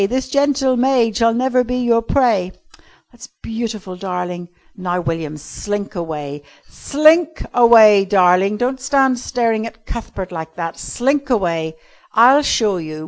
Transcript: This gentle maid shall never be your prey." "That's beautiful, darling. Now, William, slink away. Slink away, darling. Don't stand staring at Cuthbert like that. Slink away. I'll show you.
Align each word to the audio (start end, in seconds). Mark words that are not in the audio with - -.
This 0.09 0.29
gentle 0.29 0.77
maid 0.77 1.15
shall 1.17 1.31
never 1.31 1.63
be 1.63 1.77
your 1.77 2.01
prey." 2.01 2.53
"That's 3.11 3.29
beautiful, 3.43 3.95
darling. 3.95 4.49
Now, 4.75 4.99
William, 4.99 5.37
slink 5.37 5.93
away. 5.93 6.41
Slink 6.67 7.45
away, 7.53 8.05
darling. 8.05 8.57
Don't 8.57 8.81
stand 8.81 9.19
staring 9.19 9.67
at 9.67 9.85
Cuthbert 9.85 10.31
like 10.31 10.55
that. 10.55 10.79
Slink 10.79 11.29
away. 11.29 11.75
I'll 12.15 12.41
show 12.41 12.77
you. 12.77 12.99